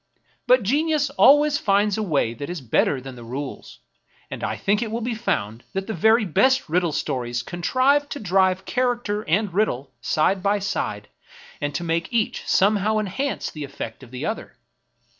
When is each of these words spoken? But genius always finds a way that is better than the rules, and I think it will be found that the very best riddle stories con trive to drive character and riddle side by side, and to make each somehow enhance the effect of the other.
But 0.47 0.63
genius 0.63 1.11
always 1.11 1.59
finds 1.59 1.95
a 1.95 2.01
way 2.01 2.33
that 2.33 2.49
is 2.49 2.59
better 2.59 2.99
than 2.99 3.13
the 3.13 3.23
rules, 3.23 3.81
and 4.31 4.43
I 4.43 4.57
think 4.57 4.81
it 4.81 4.89
will 4.89 5.01
be 5.01 5.13
found 5.13 5.63
that 5.73 5.85
the 5.85 5.93
very 5.93 6.25
best 6.25 6.67
riddle 6.67 6.91
stories 6.91 7.43
con 7.43 7.61
trive 7.61 8.09
to 8.09 8.19
drive 8.19 8.65
character 8.65 9.21
and 9.29 9.53
riddle 9.53 9.93
side 10.01 10.41
by 10.41 10.57
side, 10.57 11.07
and 11.61 11.75
to 11.75 11.83
make 11.83 12.11
each 12.11 12.47
somehow 12.47 12.97
enhance 12.97 13.51
the 13.51 13.63
effect 13.63 14.01
of 14.01 14.09
the 14.09 14.25
other. 14.25 14.57